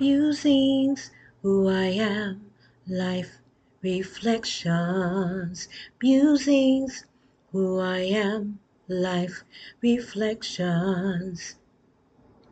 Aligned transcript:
Musings, 0.00 1.10
who 1.42 1.68
I 1.68 1.86
am, 1.86 2.50
life 2.88 3.38
reflections. 3.80 5.68
Musings, 6.02 7.04
who 7.52 7.78
I 7.78 8.00
am, 8.00 8.58
life 8.88 9.44
reflections. 9.80 11.56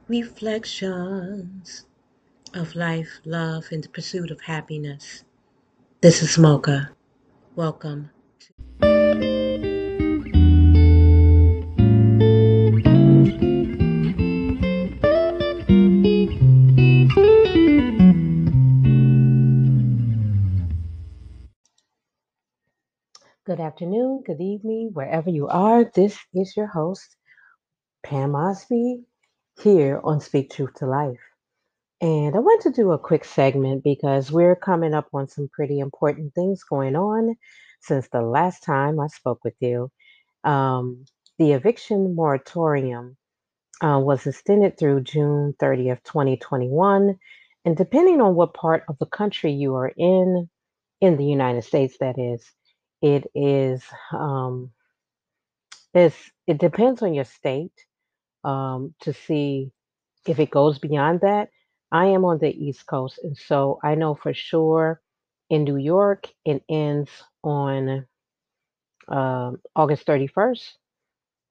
Reflections 0.07 1.85
of 2.55 2.77
life, 2.77 3.21
love, 3.25 3.67
and 3.73 3.83
the 3.83 3.89
pursuit 3.89 4.31
of 4.31 4.43
happiness. 4.43 5.25
This 6.01 6.23
is 6.23 6.39
Mocha. 6.39 6.91
Welcome. 7.57 8.11
Good 23.45 23.59
afternoon, 23.59 24.23
good 24.25 24.41
evening, 24.41 24.91
wherever 24.93 25.29
you 25.29 25.49
are. 25.49 25.83
This 25.83 26.17
is 26.33 26.57
your 26.57 26.69
host, 26.69 27.17
Pam 28.05 28.37
Osby, 28.37 29.03
here 29.61 30.01
on 30.05 30.21
Speak 30.21 30.53
Truth 30.53 30.75
to 30.75 30.87
Life. 30.87 31.19
And 32.01 32.37
I 32.37 32.39
want 32.39 32.63
to 32.63 32.71
do 32.71 32.93
a 32.93 33.01
quick 33.01 33.25
segment 33.25 33.83
because 33.83 34.31
we're 34.31 34.55
coming 34.55 34.95
up 34.95 35.09
on 35.13 35.27
some 35.27 35.49
pretty 35.53 35.81
important 35.81 36.37
things 36.37 36.63
going 36.63 36.95
on 36.95 37.35
since 37.81 38.07
the 38.13 38.23
last 38.23 38.63
time 38.63 39.01
I 39.01 39.09
spoke 39.09 39.41
with 39.43 39.57
you. 39.59 39.91
Um, 40.45 41.05
the 41.41 41.51
eviction 41.51 42.15
moratorium 42.15 43.17
uh, 43.81 43.99
was 43.99 44.25
extended 44.25 44.79
through 44.79 45.03
June 45.03 45.53
30th, 45.61 46.05
2021. 46.05 47.19
And 47.65 47.77
depending 47.77 48.21
on 48.21 48.37
what 48.37 48.55
part 48.55 48.85
of 48.89 48.99
the 49.01 49.07
country 49.07 49.51
you 49.51 49.75
are 49.75 49.93
in, 49.97 50.49
in 51.01 51.17
the 51.17 51.25
United 51.25 51.65
States, 51.65 51.97
that 51.99 52.21
is, 52.21 52.49
it 53.03 53.27
is 53.35 53.85
um, 54.13 54.73
it's, 55.95 56.17
it 56.47 56.59
depends 56.59 57.03
on 57.03 57.15
your 57.15 57.25
state 57.25 57.73
um, 58.45 58.95
to 59.03 59.13
see 59.13 59.73
if 60.27 60.39
it 60.39 60.51
goes 60.51 60.79
beyond 60.79 61.21
that. 61.23 61.51
I 61.93 62.07
am 62.07 62.25
on 62.25 62.39
the 62.39 62.51
East 62.51 62.87
Coast, 62.87 63.21
and 63.23 63.37
so 63.37 63.79
I 63.83 63.95
know 63.97 64.15
for 64.15 64.35
sure 64.35 65.01
in 65.51 65.65
New 65.65 65.77
York 65.77 66.29
it 66.45 66.65
ends 66.69 67.11
on 67.45 68.07
um 69.09 69.61
August 69.77 70.07
31st, 70.07 70.71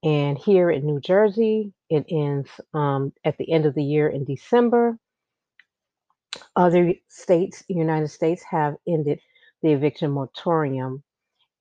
and 0.03 0.37
here 0.37 0.71
in 0.71 0.85
New 0.85 0.99
Jersey 1.01 1.73
it 1.89 2.05
ends 2.09 2.49
um, 2.73 3.13
at 3.25 3.37
the 3.37 3.51
end 3.51 3.65
of 3.65 3.75
the 3.75 3.83
year 3.83 4.09
in 4.09 4.25
December. 4.25 4.97
Other 6.55 6.93
states, 7.09 7.63
United 7.67 8.09
States, 8.09 8.43
have 8.49 8.75
ended 8.87 9.19
the 9.61 9.71
eviction 9.71 10.11
moratorium, 10.11 11.03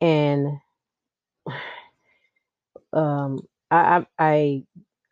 and 0.01 0.59
um, 2.93 3.41
I, 3.70 4.06
I 4.19 4.65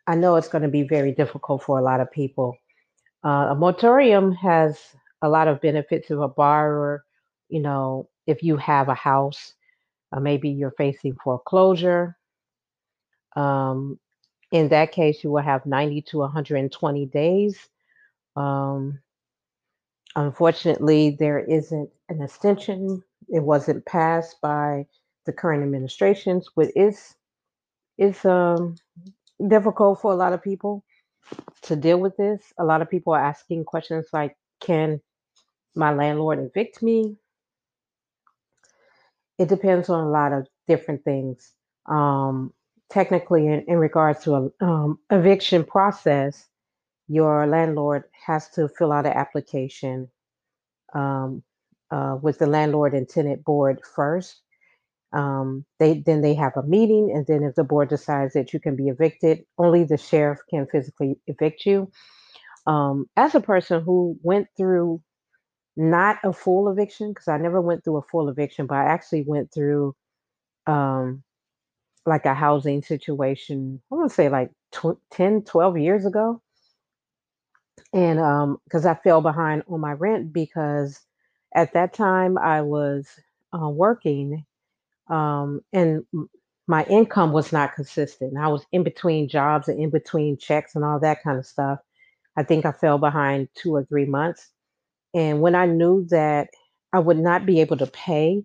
I 0.07 0.15
know 0.15 0.35
it's 0.37 0.47
going 0.47 0.63
to 0.63 0.69
be 0.69 0.83
very 0.83 1.11
difficult 1.13 1.63
for 1.63 1.77
a 1.79 1.83
lot 1.83 1.99
of 1.99 2.11
people. 2.11 2.57
Uh, 3.23 3.49
a 3.51 3.55
moratorium 3.55 4.31
has 4.33 4.79
a 5.21 5.29
lot 5.29 5.47
of 5.47 5.61
benefits 5.61 6.09
of 6.09 6.21
a 6.21 6.27
borrower. 6.27 7.05
You 7.49 7.61
know, 7.61 8.09
if 8.27 8.43
you 8.43 8.57
have 8.57 8.89
a 8.89 8.95
house, 8.95 9.53
uh, 10.11 10.19
maybe 10.19 10.49
you're 10.49 10.71
facing 10.77 11.15
foreclosure. 11.23 12.17
Um, 13.35 13.99
in 14.51 14.69
that 14.69 14.91
case, 14.91 15.23
you 15.23 15.31
will 15.31 15.43
have 15.43 15.65
90 15.65 16.01
to 16.03 16.19
120 16.19 17.05
days. 17.07 17.69
Um, 18.35 18.99
unfortunately, 20.15 21.17
there 21.19 21.39
isn't 21.39 21.89
an 22.09 22.21
extension. 22.21 23.03
It 23.29 23.43
wasn't 23.43 23.85
passed 23.85 24.41
by 24.41 24.87
the 25.25 25.33
current 25.33 25.63
administrations, 25.63 26.49
but 26.55 26.69
it's 26.75 27.15
it's 27.97 28.25
um, 28.25 28.75
difficult 29.47 30.01
for 30.01 30.11
a 30.11 30.15
lot 30.15 30.33
of 30.33 30.41
people 30.43 30.83
to 31.63 31.75
deal 31.75 31.99
with 31.99 32.17
this. 32.17 32.53
A 32.57 32.63
lot 32.63 32.81
of 32.81 32.89
people 32.89 33.13
are 33.13 33.23
asking 33.23 33.65
questions 33.65 34.07
like, 34.13 34.35
"Can 34.61 35.01
my 35.75 35.93
landlord 35.93 36.39
evict 36.39 36.81
me?" 36.81 37.17
It 39.37 39.49
depends 39.49 39.89
on 39.89 40.03
a 40.03 40.09
lot 40.09 40.33
of 40.33 40.47
different 40.67 41.03
things. 41.03 41.53
Um, 41.85 42.53
technically, 42.89 43.47
in, 43.47 43.65
in 43.67 43.77
regards 43.77 44.23
to 44.23 44.35
a 44.35 44.65
um, 44.65 44.99
eviction 45.11 45.63
process, 45.63 46.47
your 47.07 47.47
landlord 47.47 48.03
has 48.25 48.49
to 48.51 48.69
fill 48.69 48.91
out 48.91 49.05
an 49.05 49.13
application 49.13 50.09
um, 50.93 51.43
uh, 51.91 52.17
with 52.21 52.39
the 52.39 52.47
landlord 52.47 52.93
and 52.93 53.07
tenant 53.07 53.43
board 53.43 53.81
first. 53.95 54.41
Um, 55.11 55.65
they 55.79 56.03
then 56.05 56.21
they 56.21 56.35
have 56.35 56.55
a 56.55 56.63
meeting, 56.63 57.11
and 57.13 57.25
then 57.27 57.43
if 57.43 57.55
the 57.55 57.63
board 57.63 57.89
decides 57.89 58.33
that 58.33 58.53
you 58.53 58.59
can 58.59 58.75
be 58.75 58.89
evicted, 58.89 59.43
only 59.57 59.83
the 59.83 59.97
sheriff 59.97 60.39
can 60.49 60.67
physically 60.71 61.19
evict 61.27 61.65
you. 61.65 61.91
Um, 62.67 63.07
as 63.17 63.33
a 63.35 63.41
person 63.41 63.81
who 63.81 64.17
went 64.21 64.47
through 64.55 65.01
not 65.77 66.17
a 66.23 66.33
full 66.33 66.69
eviction, 66.69 67.09
because 67.11 67.27
I 67.27 67.37
never 67.37 67.61
went 67.61 67.83
through 67.83 67.97
a 67.97 68.03
full 68.11 68.29
eviction, 68.29 68.67
but 68.67 68.75
I 68.75 68.85
actually 68.85 69.23
went 69.25 69.51
through 69.53 69.95
um, 70.67 71.23
like 72.05 72.25
a 72.25 72.33
housing 72.33 72.83
situation, 72.83 73.81
I 73.91 73.95
want 73.95 74.09
to 74.09 74.15
say 74.15 74.29
like 74.29 74.51
tw- 74.71 74.99
10, 75.11 75.43
12 75.43 75.77
years 75.77 76.05
ago. 76.05 76.41
And 77.93 78.19
um, 78.19 78.57
because 78.65 78.85
I 78.85 78.95
fell 78.95 79.21
behind 79.21 79.63
on 79.69 79.79
my 79.79 79.93
rent 79.93 80.33
because 80.33 80.99
at 81.55 81.73
that 81.73 81.93
time 81.93 82.37
I 82.37 82.61
was 82.61 83.07
uh, 83.53 83.69
working 83.69 84.45
um, 85.09 85.61
and 85.73 86.05
my 86.67 86.83
income 86.85 87.33
was 87.33 87.51
not 87.51 87.75
consistent. 87.75 88.37
I 88.37 88.47
was 88.47 88.65
in 88.71 88.83
between 88.83 89.27
jobs 89.29 89.67
and 89.67 89.79
in 89.81 89.89
between 89.89 90.37
checks 90.37 90.75
and 90.75 90.85
all 90.85 90.99
that 90.99 91.23
kind 91.23 91.39
of 91.39 91.45
stuff. 91.45 91.79
I 92.37 92.43
think 92.43 92.65
I 92.65 92.71
fell 92.71 92.99
behind 92.99 93.49
two 93.55 93.75
or 93.75 93.85
three 93.85 94.05
months. 94.05 94.49
And 95.13 95.41
when 95.41 95.55
I 95.55 95.65
knew 95.65 96.05
that 96.09 96.49
I 96.93 96.99
would 96.99 97.19
not 97.19 97.45
be 97.45 97.61
able 97.61 97.77
to 97.77 97.87
pay, 97.87 98.43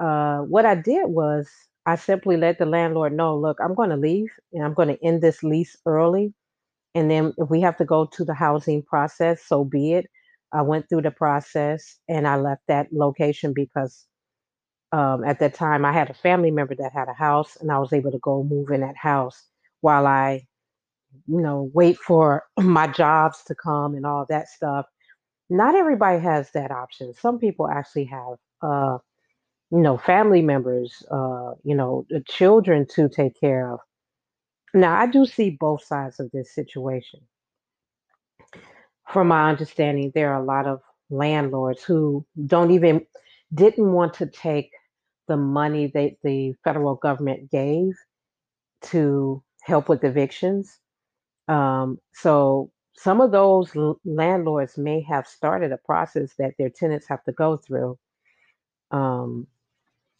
uh, 0.00 0.38
what 0.40 0.66
I 0.66 0.76
did 0.76 1.08
was 1.08 1.48
I 1.86 1.96
simply 1.96 2.36
let 2.36 2.58
the 2.58 2.66
landlord 2.66 3.14
know, 3.14 3.36
look, 3.38 3.58
I'm 3.62 3.74
going 3.74 3.90
to 3.90 3.96
leave 3.96 4.30
and 4.52 4.64
I'm 4.64 4.74
going 4.74 4.88
to 4.88 5.04
end 5.04 5.22
this 5.22 5.42
lease 5.42 5.76
early. 5.86 6.34
And 6.94 7.10
then 7.10 7.34
if 7.38 7.50
we 7.50 7.60
have 7.62 7.76
to 7.78 7.84
go 7.84 8.06
to 8.06 8.24
the 8.24 8.34
housing 8.34 8.82
process, 8.82 9.42
so 9.44 9.64
be 9.64 9.92
it. 9.94 10.06
I 10.52 10.62
went 10.62 10.88
through 10.88 11.02
the 11.02 11.10
process 11.10 11.98
and 12.08 12.26
I 12.26 12.36
left 12.36 12.62
that 12.68 12.88
location 12.92 13.52
because 13.54 14.06
um, 14.92 15.24
at 15.24 15.40
that 15.40 15.54
time 15.54 15.84
I 15.84 15.92
had 15.92 16.10
a 16.10 16.14
family 16.14 16.50
member 16.50 16.74
that 16.76 16.92
had 16.92 17.08
a 17.08 17.12
house 17.14 17.56
and 17.60 17.70
I 17.70 17.78
was 17.78 17.92
able 17.92 18.12
to 18.12 18.18
go 18.18 18.42
move 18.42 18.70
in 18.70 18.80
that 18.80 18.96
house 18.96 19.44
while 19.80 20.06
I, 20.06 20.46
you 21.26 21.40
know, 21.40 21.70
wait 21.74 21.98
for 21.98 22.44
my 22.58 22.86
jobs 22.86 23.42
to 23.44 23.54
come 23.54 23.94
and 23.94 24.06
all 24.06 24.26
that 24.28 24.48
stuff. 24.48 24.86
Not 25.50 25.74
everybody 25.74 26.20
has 26.22 26.50
that 26.52 26.70
option. 26.70 27.12
Some 27.14 27.38
people 27.38 27.68
actually 27.68 28.06
have, 28.06 28.36
uh, 28.62 28.98
you 29.70 29.80
know, 29.80 29.98
family 29.98 30.42
members, 30.42 31.04
uh, 31.10 31.52
you 31.64 31.74
know, 31.74 32.06
the 32.10 32.22
children 32.28 32.86
to 32.94 33.08
take 33.08 33.38
care 33.38 33.72
of. 33.72 33.80
Now, 34.74 34.98
I 34.98 35.06
do 35.06 35.26
see 35.26 35.50
both 35.50 35.84
sides 35.84 36.20
of 36.20 36.30
this 36.32 36.54
situation. 36.54 37.20
From 39.12 39.28
my 39.28 39.48
understanding, 39.50 40.12
there 40.14 40.32
are 40.32 40.42
a 40.42 40.44
lot 40.44 40.66
of 40.66 40.80
landlords 41.10 41.82
who 41.84 42.26
don't 42.46 42.72
even 42.72 43.06
didn't 43.54 43.92
want 43.92 44.14
to 44.14 44.26
take 44.26 44.70
the 45.28 45.36
money 45.36 45.88
that 45.94 46.16
the 46.22 46.54
federal 46.64 46.96
government 46.96 47.50
gave 47.50 47.94
to 48.82 49.42
help 49.62 49.88
with 49.88 50.04
evictions. 50.04 50.78
Um, 51.48 51.98
so 52.14 52.70
some 52.96 53.20
of 53.20 53.32
those 53.32 53.74
l- 53.76 54.00
landlords 54.04 54.78
may 54.78 55.02
have 55.02 55.26
started 55.26 55.72
a 55.72 55.78
process 55.78 56.34
that 56.38 56.54
their 56.58 56.70
tenants 56.70 57.06
have 57.08 57.22
to 57.24 57.32
go 57.32 57.56
through. 57.56 57.98
Um, 58.90 59.46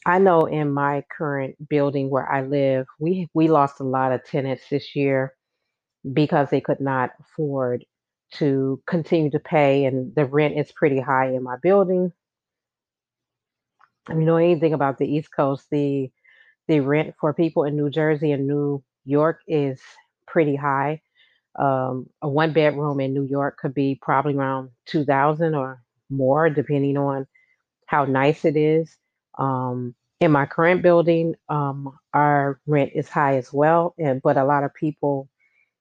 I 0.07 0.19
know 0.19 0.47
in 0.47 0.73
my 0.73 1.05
current 1.17 1.57
building 1.69 2.11
where 2.11 2.31
I 2.31 2.43
live, 2.43 2.87
we 3.01 3.29
we 3.35 3.49
lost 3.49 3.81
a 3.81 3.85
lot 3.85 4.13
of 4.13 4.25
tenants 4.25 4.65
this 4.71 4.97
year 4.97 5.35
because 6.13 6.51
they 6.51 6.61
could 6.61 6.81
not 6.81 7.13
afford 7.21 7.85
to 8.33 8.83
continue 8.87 9.31
to 9.31 9.39
pay, 9.39 9.85
and 9.85 10.15
the 10.15 10.25
rent 10.25 10.57
is 10.59 10.73
pretty 10.73 11.01
high 11.01 11.29
in 11.29 11.43
my 11.43 11.57
building. 11.63 12.13
If 14.09 14.17
you 14.17 14.25
know 14.25 14.37
anything 14.37 14.75
about 14.75 14.99
the 14.99 15.07
East 15.07 15.31
Coast, 15.35 15.67
the 15.71 16.11
the 16.69 16.81
rent 16.81 17.15
for 17.21 17.33
people 17.33 17.65
in 17.65 17.77
New 17.77 17.91
Jersey 17.91 18.33
and 18.33 18.47
New 18.47 18.83
York 19.05 19.41
is 19.47 19.81
pretty 20.27 20.57
high. 20.57 21.01
Um, 21.59 22.09
a 22.21 22.29
one 22.29 22.53
bedroom 22.53 23.01
in 23.01 23.15
New 23.15 23.25
York 23.25 23.57
could 23.59 23.75
be 23.75 23.99
probably 24.01 24.35
around 24.35 24.71
two 24.85 25.05
thousand 25.05 25.55
or 25.55 25.83
more, 26.11 26.51
depending 26.51 26.97
on 26.99 27.27
how 27.87 28.05
nice 28.05 28.45
it 28.45 28.57
is. 28.57 28.97
Um, 29.39 29.95
in 30.21 30.33
my 30.33 30.47
current 30.47 30.83
building, 30.83 31.35
um, 31.49 31.97
our 32.13 32.61
rent 32.67 32.93
is 32.95 33.09
high 33.09 33.37
as 33.37 33.53
well, 33.53 33.95
and 33.99 34.21
but 34.23 34.37
a 34.37 34.45
lot 34.45 34.65
of 34.65 34.75
people, 34.75 35.29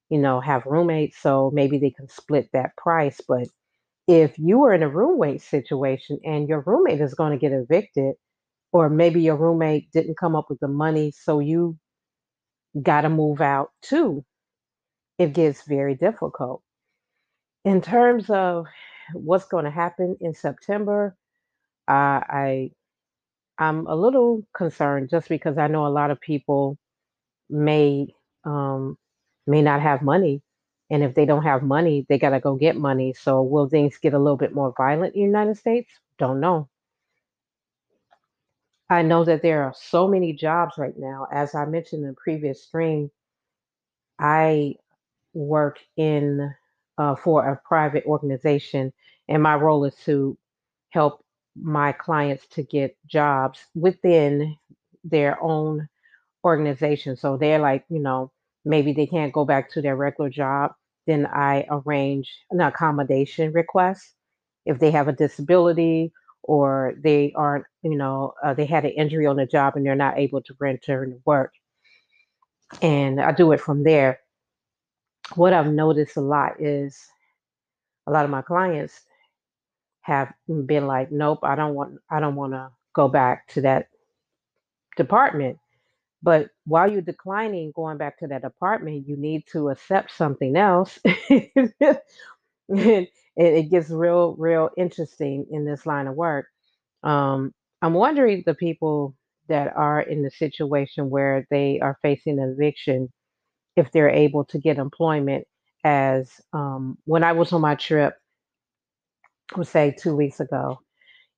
you 0.09 0.19
know, 0.19 0.39
have 0.41 0.65
roommates, 0.65 1.17
so 1.21 1.51
maybe 1.53 1.77
they 1.79 1.91
can 1.91 2.09
split 2.09 2.49
that 2.53 2.75
price. 2.77 3.21
But 3.27 3.47
If 4.07 4.37
you 4.39 4.59
were 4.59 4.73
in 4.73 4.83
a 4.83 4.89
roommate 4.89 5.41
situation 5.43 6.19
and 6.25 6.49
your 6.49 6.61
roommate 6.65 7.01
is 7.01 7.15
going 7.15 7.31
to 7.33 7.39
get 7.39 7.53
evicted, 7.53 8.15
or 8.73 8.89
maybe 8.89 9.21
your 9.21 9.37
roommate 9.37 9.91
didn't 9.93 10.17
come 10.19 10.35
up 10.35 10.49
with 10.49 10.59
the 10.61 10.67
money, 10.69 11.11
so 11.11 11.39
you 11.39 11.77
got 12.81 13.01
to 13.01 13.09
move 13.09 13.41
out 13.41 13.71
too, 13.81 14.23
it 15.19 15.33
gets 15.33 15.63
very 15.63 15.95
difficult. 15.95 16.63
In 17.65 17.81
terms 17.81 18.29
of 18.29 18.65
what's 19.13 19.45
going 19.45 19.65
to 19.65 19.71
happen 19.71 20.17
in 20.21 20.33
September, 20.33 21.15
uh, 21.87 22.21
I 22.29 22.71
I'm 23.59 23.87
a 23.87 23.95
little 23.95 24.43
concerned 24.55 25.09
just 25.09 25.29
because 25.29 25.57
I 25.57 25.67
know 25.67 25.87
a 25.87 25.89
lot 25.89 26.11
of 26.11 26.21
people 26.21 26.77
may 27.49 28.07
um, 28.45 28.97
may 29.47 29.61
not 29.61 29.81
have 29.81 30.01
money, 30.01 30.41
and 30.89 31.03
if 31.03 31.15
they 31.15 31.25
don't 31.25 31.43
have 31.43 31.63
money, 31.63 32.05
they 32.09 32.17
gotta 32.19 32.39
go 32.39 32.55
get 32.55 32.75
money. 32.75 33.13
So 33.13 33.41
will 33.41 33.69
things 33.69 33.97
get 33.97 34.13
a 34.13 34.19
little 34.19 34.37
bit 34.37 34.53
more 34.53 34.73
violent 34.77 35.15
in 35.15 35.21
the 35.21 35.27
United 35.27 35.57
States? 35.57 35.91
Don't 36.17 36.39
know. 36.39 36.69
I 38.89 39.01
know 39.01 39.23
that 39.25 39.41
there 39.41 39.63
are 39.63 39.73
so 39.75 40.07
many 40.07 40.33
jobs 40.33 40.77
right 40.77 40.97
now. 40.97 41.27
As 41.31 41.55
I 41.55 41.65
mentioned 41.65 42.03
in 42.03 42.09
the 42.09 42.15
previous 42.15 42.63
stream, 42.63 43.09
I 44.19 44.75
work 45.33 45.79
in 45.97 46.53
uh, 46.97 47.15
for 47.15 47.47
a 47.47 47.61
private 47.67 48.05
organization, 48.05 48.93
and 49.27 49.43
my 49.43 49.55
role 49.55 49.85
is 49.85 49.95
to 50.05 50.37
help 50.91 51.23
my 51.55 51.91
clients 51.91 52.47
to 52.47 52.63
get 52.63 52.97
jobs 53.07 53.59
within 53.75 54.55
their 55.03 55.41
own 55.41 55.87
organization. 56.43 57.17
So 57.17 57.37
they're 57.37 57.59
like, 57.59 57.85
you 57.89 57.99
know, 57.99 58.31
maybe 58.65 58.91
they 58.91 59.07
can't 59.07 59.33
go 59.33 59.45
back 59.45 59.71
to 59.71 59.81
their 59.81 59.95
regular 59.95 60.29
job. 60.29 60.73
Then 61.07 61.27
I 61.27 61.65
arrange 61.69 62.29
an 62.51 62.59
accommodation 62.61 63.53
request 63.53 64.13
if 64.65 64.79
they 64.79 64.91
have 64.91 65.07
a 65.07 65.13
disability 65.13 66.11
or 66.43 66.95
they 67.01 67.31
aren't, 67.35 67.65
you 67.83 67.95
know, 67.95 68.33
uh, 68.43 68.53
they 68.53 68.65
had 68.65 68.85
an 68.85 68.91
injury 68.91 69.27
on 69.27 69.35
the 69.35 69.45
job 69.45 69.75
and 69.75 69.85
they're 69.85 69.95
not 69.95 70.17
able 70.17 70.41
to 70.41 70.55
return 70.59 71.11
to 71.11 71.21
work. 71.25 71.53
And 72.81 73.21
I 73.21 73.31
do 73.31 73.51
it 73.51 73.61
from 73.61 73.83
there. 73.83 74.19
What 75.35 75.53
I've 75.53 75.71
noticed 75.71 76.17
a 76.17 76.21
lot 76.21 76.59
is 76.59 76.99
a 78.07 78.11
lot 78.11 78.25
of 78.25 78.31
my 78.31 78.41
clients 78.41 79.01
have 80.01 80.31
been 80.47 80.85
like, 80.85 81.11
nope, 81.11 81.39
I 81.43 81.55
don't 81.55 81.73
want, 81.73 81.99
I 82.09 82.19
don't 82.19 82.35
want 82.35 82.53
to 82.53 82.69
go 82.93 83.07
back 83.07 83.47
to 83.49 83.61
that 83.61 83.89
department 84.97 85.57
but 86.25 86.49
while 86.65 86.91
you're 86.91 87.03
declining 87.03 87.71
going 87.75 87.99
back 87.99 88.17
to 88.17 88.25
that 88.25 88.43
apartment, 88.43 89.07
you 89.07 89.15
need 89.15 89.43
to 89.51 89.69
accept 89.69 90.09
something 90.11 90.55
else. 90.55 90.97
and 91.29 93.07
it 93.37 93.69
gets 93.69 93.91
real, 93.91 94.35
real 94.39 94.71
interesting 94.75 95.45
in 95.51 95.65
this 95.65 95.85
line 95.85 96.07
of 96.07 96.15
work. 96.15 96.47
Um, 97.03 97.53
I'm 97.83 97.93
wondering 97.93 98.41
the 98.43 98.55
people 98.55 99.15
that 99.49 99.71
are 99.75 100.01
in 100.01 100.23
the 100.23 100.31
situation 100.31 101.11
where 101.11 101.45
they 101.51 101.79
are 101.79 101.99
facing 102.01 102.39
eviction, 102.39 103.13
if 103.75 103.91
they're 103.91 104.09
able 104.09 104.45
to 104.45 104.57
get 104.57 104.79
employment. 104.79 105.45
As 105.83 106.41
um, 106.53 106.97
when 107.05 107.23
I 107.23 107.33
was 107.33 107.53
on 107.53 107.61
my 107.61 107.75
trip, 107.75 108.15
say 109.61 109.95
two 109.95 110.15
weeks 110.15 110.39
ago 110.39 110.79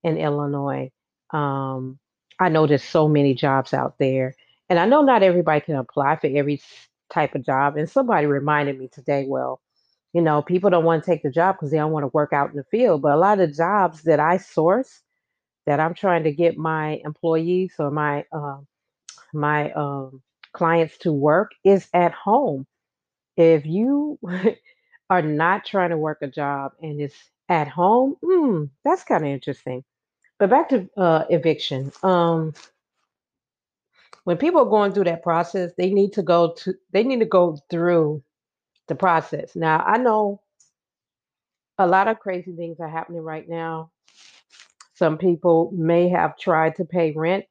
in 0.06 0.16
Illinois, 0.16 0.92
um, 1.34 2.00
I 2.40 2.48
noticed 2.48 2.90
so 2.90 3.10
many 3.10 3.34
jobs 3.34 3.74
out 3.74 3.96
there 4.00 4.34
and 4.70 4.80
I 4.80 4.86
know 4.86 5.02
not 5.02 5.24
everybody 5.24 5.62
can 5.62 5.76
apply 5.76 6.18
for 6.18 6.28
every 6.28 6.62
type 7.10 7.36
of 7.36 7.46
job. 7.46 7.78
And 7.78 7.90
somebody 7.90 8.28
reminded 8.28 8.78
me 8.78 8.90
today, 8.90 9.26
well, 9.28 9.62
you 10.14 10.22
know, 10.22 10.42
people 10.42 10.70
don't 10.70 10.86
want 10.86 11.04
to 11.04 11.10
take 11.12 11.24
the 11.24 11.30
job 11.32 11.56
because 11.56 11.72
they 11.72 11.78
don't 11.78 11.92
want 11.92 12.04
to 12.04 12.12
work 12.14 12.34
out 12.34 12.50
in 12.50 12.56
the 12.58 12.64
field. 12.66 13.02
But 13.02 13.14
a 13.14 13.18
lot 13.18 13.40
of 13.40 13.56
jobs 13.56 14.04
that 14.04 14.20
I 14.20 14.38
source, 14.38 15.02
that 15.66 15.80
I'm 15.80 15.94
trying 15.94 16.24
to 16.24 16.32
get 16.32 16.58
my 16.58 17.02
employees 17.06 17.74
or 17.80 17.92
my 17.92 18.26
uh, 18.32 18.60
my 19.34 19.72
um, 19.74 20.22
clients 20.54 20.98
to 21.00 21.12
work, 21.12 21.52
is 21.64 21.88
at 21.94 22.14
home. 22.14 22.66
If 23.38 23.66
you 23.66 24.20
are 25.10 25.22
not 25.22 25.66
trying 25.66 25.92
to 25.92 25.98
work 25.98 26.20
a 26.22 26.28
job 26.28 26.74
and 26.82 27.00
it's 27.02 27.16
at 27.50 27.68
home, 27.68 28.16
mm, 28.24 28.70
that's 28.84 29.04
kind 29.04 29.24
of 29.26 29.30
interesting. 29.32 29.84
But 30.40 30.50
back 30.50 30.70
to 30.70 30.90
uh, 30.98 31.26
eviction. 31.30 31.92
Um, 32.04 32.54
when 34.28 34.36
people 34.36 34.60
are 34.60 34.70
going 34.70 34.92
through 34.92 35.06
that 35.06 35.24
process, 35.24 35.72
they 35.78 35.90
need 35.90 36.12
to 36.12 36.22
go 36.22 36.52
to 36.52 36.74
they 36.92 37.02
need 37.06 37.22
to 37.22 37.26
go 37.26 37.58
through 37.70 38.22
the 38.90 38.96
process. 38.96 39.56
Now, 39.56 39.82
I 39.88 40.00
know 40.00 40.42
a 41.78 41.88
lot 41.88 42.10
of 42.10 42.20
crazy 42.20 42.54
things 42.54 42.82
are 42.82 42.90
happening 42.90 43.22
right 43.22 43.48
now. 43.48 43.90
Some 44.96 45.18
people 45.18 45.72
may 45.74 46.10
have 46.10 46.38
tried 46.38 46.76
to 46.76 46.84
pay 46.84 47.14
rent 47.16 47.46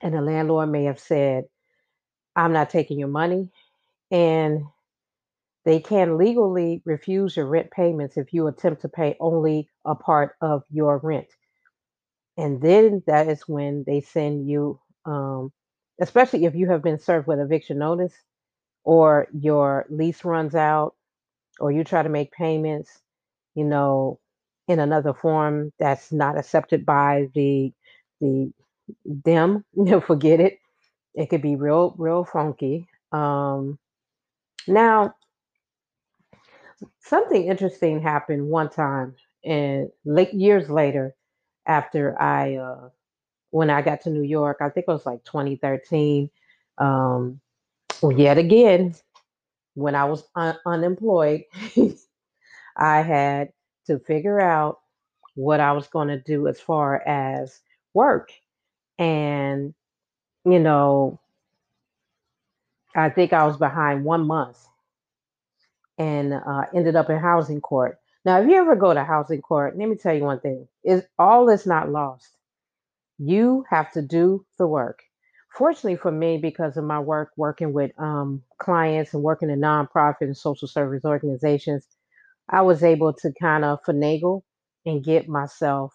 and 0.00 0.14
the 0.14 0.20
landlord 0.20 0.70
may 0.70 0.84
have 0.84 1.00
said, 1.00 1.46
"I'm 2.36 2.52
not 2.52 2.70
taking 2.70 3.00
your 3.00 3.08
money." 3.08 3.50
And 4.12 4.62
they 5.64 5.80
can 5.80 6.16
legally 6.16 6.80
refuse 6.84 7.36
your 7.36 7.48
rent 7.48 7.72
payments 7.72 8.16
if 8.16 8.32
you 8.32 8.46
attempt 8.46 8.82
to 8.82 8.88
pay 8.88 9.16
only 9.18 9.68
a 9.84 9.96
part 9.96 10.36
of 10.40 10.62
your 10.70 10.98
rent. 10.98 11.26
And 12.36 12.62
then 12.62 13.02
that 13.08 13.26
is 13.26 13.48
when 13.48 13.82
they 13.84 14.00
send 14.00 14.48
you 14.48 14.78
um 15.08 15.52
especially 16.02 16.46
if 16.46 16.56
you 16.56 16.68
have 16.70 16.82
been 16.82 17.00
served 17.00 17.28
with 17.28 17.40
eviction 17.40 17.78
notice 17.78 18.14
or 18.84 19.28
your 19.32 19.86
lease 19.90 20.24
runs 20.24 20.54
out 20.54 20.94
or 21.60 21.72
you 21.72 21.84
try 21.84 22.02
to 22.02 22.08
make 22.10 22.32
payments, 22.32 23.00
you 23.54 23.64
know, 23.64 24.20
in 24.68 24.80
another 24.80 25.14
form 25.14 25.72
that's 25.78 26.12
not 26.12 26.38
accepted 26.38 26.86
by 26.86 27.28
the 27.34 27.72
the 28.20 28.52
them, 29.06 29.64
forget 30.06 30.40
it. 30.40 30.58
It 31.14 31.30
could 31.30 31.42
be 31.42 31.56
real, 31.56 31.94
real 31.98 32.24
funky. 32.24 32.88
Um, 33.12 33.78
now, 34.68 35.14
something 37.00 37.44
interesting 37.46 38.00
happened 38.00 38.48
one 38.48 38.70
time, 38.70 39.14
and 39.44 39.90
late 40.04 40.32
years 40.34 40.70
later, 40.70 41.14
after 41.66 42.20
I 42.20 42.56
uh, 42.56 42.88
when 43.50 43.70
I 43.70 43.82
got 43.82 44.02
to 44.02 44.10
New 44.10 44.22
York, 44.22 44.58
I 44.60 44.70
think 44.70 44.86
it 44.88 44.92
was 44.92 45.06
like 45.06 45.24
2013. 45.24 46.30
Um, 46.78 47.40
yet 48.16 48.38
again, 48.38 48.94
when 49.74 49.94
I 49.94 50.04
was 50.06 50.24
un- 50.36 50.58
unemployed, 50.66 51.44
I 52.76 53.02
had 53.02 53.52
to 53.86 53.98
figure 54.00 54.40
out 54.40 54.80
what 55.36 55.60
I 55.60 55.72
was 55.72 55.88
going 55.88 56.08
to 56.08 56.20
do 56.20 56.48
as 56.48 56.60
far 56.60 56.96
as 57.06 57.60
work. 57.94 58.32
And, 58.98 59.74
you 60.44 60.60
know, 60.60 61.20
I 62.96 63.10
think 63.10 63.32
I 63.32 63.46
was 63.46 63.56
behind 63.58 64.04
one 64.04 64.26
month 64.26 64.58
and 65.98 66.34
uh, 66.34 66.64
ended 66.74 66.96
up 66.96 67.10
in 67.10 67.18
housing 67.18 67.60
court. 67.62 67.98
Now, 68.26 68.40
if 68.42 68.48
you 68.48 68.56
ever 68.56 68.76
go 68.76 68.94
to 68.94 69.04
housing 69.04 69.42
court, 69.42 69.78
let 69.78 69.88
me 69.88 69.96
tell 69.96 70.14
you 70.14 70.24
one 70.24 70.40
thing: 70.40 70.68
is 70.84 71.04
all 71.18 71.50
is 71.50 71.66
not 71.66 71.90
lost. 71.90 72.37
You 73.18 73.64
have 73.68 73.92
to 73.92 74.02
do 74.02 74.44
the 74.58 74.66
work. 74.66 75.00
Fortunately 75.56 75.96
for 75.96 76.12
me, 76.12 76.38
because 76.38 76.76
of 76.76 76.84
my 76.84 77.00
work 77.00 77.30
working 77.36 77.72
with 77.72 77.90
um, 77.98 78.42
clients 78.58 79.12
and 79.14 79.22
working 79.22 79.50
in 79.50 79.60
nonprofit 79.60 80.22
and 80.22 80.36
social 80.36 80.68
service 80.68 81.04
organizations, 81.04 81.86
I 82.48 82.62
was 82.62 82.82
able 82.82 83.12
to 83.14 83.32
kind 83.40 83.64
of 83.64 83.82
finagle 83.82 84.42
and 84.86 85.04
get 85.04 85.28
myself 85.28 85.92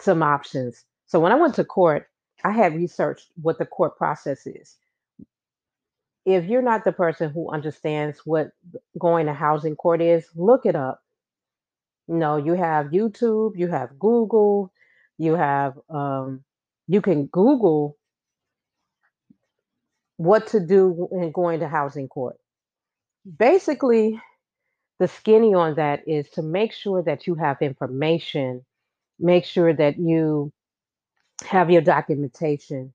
some 0.00 0.22
options. 0.22 0.84
So 1.06 1.20
when 1.20 1.32
I 1.32 1.36
went 1.36 1.54
to 1.56 1.64
court, 1.64 2.08
I 2.44 2.52
had 2.52 2.74
researched 2.74 3.30
what 3.40 3.58
the 3.58 3.66
court 3.66 3.96
process 3.96 4.46
is. 4.46 4.76
If 6.24 6.46
you're 6.46 6.62
not 6.62 6.84
the 6.84 6.92
person 6.92 7.30
who 7.30 7.50
understands 7.52 8.20
what 8.24 8.48
going 8.98 9.26
to 9.26 9.34
housing 9.34 9.76
court 9.76 10.02
is, 10.02 10.26
look 10.34 10.66
it 10.66 10.74
up. 10.74 11.00
Know, 12.08 12.36
you 12.36 12.54
have 12.54 12.86
YouTube, 12.86 13.52
you 13.56 13.68
have 13.68 13.98
Google, 13.98 14.72
you 15.18 15.34
have 15.34 15.74
um, 15.90 16.44
you 16.88 17.00
can 17.00 17.26
Google 17.26 17.96
what 20.18 20.46
to 20.48 20.60
do 20.60 21.08
in 21.12 21.32
going 21.32 21.60
to 21.60 21.68
housing 21.68 22.08
court. 22.08 22.36
Basically, 23.38 24.20
the 24.98 25.08
skinny 25.08 25.54
on 25.54 25.76
that 25.76 26.08
is 26.08 26.28
to 26.30 26.42
make 26.42 26.72
sure 26.72 27.02
that 27.02 27.26
you 27.26 27.34
have 27.36 27.58
information, 27.62 28.64
make 29.20 29.44
sure 29.44 29.72
that 29.74 29.98
you 29.98 30.52
have 31.44 31.70
your 31.70 31.82
documentation, 31.82 32.92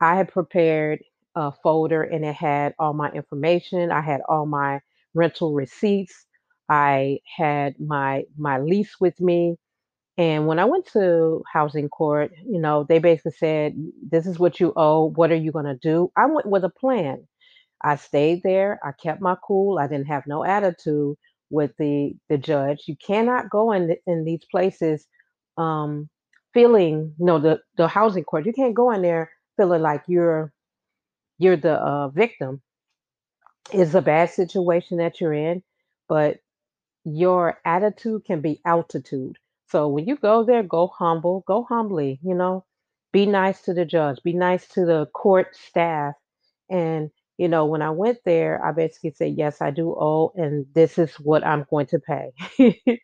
I 0.00 0.16
had 0.16 0.28
prepared 0.32 1.00
a 1.36 1.52
folder 1.52 2.02
and 2.02 2.24
it 2.24 2.34
had 2.34 2.74
all 2.78 2.94
my 2.94 3.10
information. 3.12 3.92
I 3.92 4.02
had 4.02 4.22
all 4.28 4.46
my 4.46 4.80
rental 5.14 5.54
receipts. 5.54 6.26
I 6.68 7.20
had 7.36 7.80
my 7.80 8.24
my 8.38 8.58
lease 8.60 8.96
with 9.00 9.20
me. 9.20 9.56
And 10.18 10.46
when 10.46 10.58
I 10.58 10.64
went 10.64 10.86
to 10.92 11.42
housing 11.52 11.88
court, 11.88 12.32
you 12.46 12.60
know, 12.60 12.84
they 12.88 12.98
basically 12.98 13.32
said, 13.32 13.74
"This 14.10 14.26
is 14.26 14.38
what 14.38 14.60
you 14.60 14.72
owe. 14.76 15.06
What 15.10 15.30
are 15.32 15.36
you 15.36 15.52
going 15.52 15.66
to 15.66 15.76
do?" 15.76 16.10
I 16.16 16.26
went 16.26 16.46
with 16.46 16.64
a 16.64 16.70
plan. 16.70 17.26
I 17.82 17.96
stayed 17.96 18.42
there. 18.42 18.80
I 18.84 18.92
kept 18.92 19.20
my 19.22 19.36
cool. 19.46 19.78
I 19.78 19.86
didn't 19.88 20.08
have 20.08 20.26
no 20.26 20.44
attitude. 20.44 21.16
with 21.50 21.72
the 21.78 22.14
the 22.28 22.38
judge. 22.38 22.84
You 22.88 22.96
cannot 22.96 23.50
go 23.50 23.72
in 23.72 23.96
in 24.06 24.24
these 24.24 24.44
places 24.50 25.06
um, 25.58 26.08
feeling 26.54 27.14
no 27.18 27.38
the 27.38 27.60
the 27.76 27.88
housing 27.88 28.24
court. 28.24 28.46
You 28.46 28.52
can't 28.54 28.74
go 28.74 28.90
in 28.92 29.02
there 29.02 29.30
feeling 29.56 29.82
like 29.82 30.04
you're 30.08 30.52
you're 31.38 31.56
the 31.56 31.74
uh, 31.74 32.08
victim. 32.10 32.62
It's 33.72 33.94
a 33.94 34.02
bad 34.02 34.30
situation 34.30 34.98
that 34.98 35.20
you're 35.20 35.32
in, 35.32 35.62
but 36.08 36.38
your 37.04 37.60
attitude 37.64 38.24
can 38.26 38.40
be 38.40 38.60
altitude. 38.64 39.38
So 39.68 39.88
when 39.88 40.06
you 40.06 40.16
go 40.16 40.44
there, 40.44 40.62
go 40.62 40.88
humble, 40.88 41.44
go 41.46 41.64
humbly, 41.64 42.20
you 42.22 42.34
know, 42.34 42.64
be 43.12 43.26
nice 43.26 43.62
to 43.62 43.74
the 43.74 43.84
judge, 43.84 44.18
be 44.24 44.32
nice 44.32 44.66
to 44.68 44.84
the 44.86 45.06
court 45.14 45.54
staff. 45.56 46.14
And, 46.70 47.10
you 47.38 47.48
know, 47.48 47.66
when 47.66 47.82
I 47.82 47.90
went 47.90 48.18
there, 48.24 48.64
I 48.64 48.72
basically 48.72 49.12
said, 49.12 49.34
yes, 49.36 49.60
I 49.62 49.70
do 49.70 49.90
owe, 49.98 50.32
and 50.36 50.66
this 50.74 50.98
is 50.98 51.14
what 51.16 51.46
I'm 51.46 51.66
going 51.70 51.86
to 51.86 51.98
pay. 52.00 52.32